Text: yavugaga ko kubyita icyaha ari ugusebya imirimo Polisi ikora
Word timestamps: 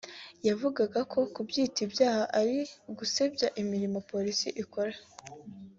yavugaga 0.47 0.99
ko 1.11 1.19
kubyita 1.33 1.79
icyaha 1.87 2.23
ari 2.39 2.57
ugusebya 2.91 3.47
imirimo 3.61 3.97
Polisi 4.11 4.47
ikora 4.63 4.95